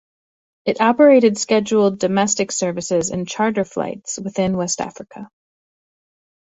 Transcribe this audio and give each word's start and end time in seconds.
It 0.65 0.81
operated 0.81 1.37
scheduled 1.37 1.99
domestic 1.99 2.51
services 2.51 3.11
and 3.11 3.27
charter 3.27 3.63
flights 3.63 4.17
within 4.17 4.57
West 4.57 4.81
Africa. 4.81 5.29